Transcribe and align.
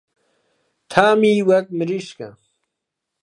تامی 0.91 1.33
وەک 1.49 1.65
مریشکە. 1.77 2.29